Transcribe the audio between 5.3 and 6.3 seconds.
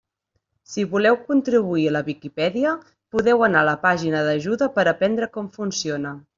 com funciona.